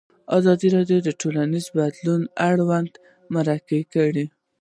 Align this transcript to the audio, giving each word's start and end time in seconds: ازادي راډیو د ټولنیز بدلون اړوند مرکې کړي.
ازادي 0.37 0.67
راډیو 0.75 0.99
د 1.03 1.09
ټولنیز 1.21 1.65
بدلون 1.77 2.21
اړوند 2.49 2.91
مرکې 3.35 3.81
کړي. 3.93 4.25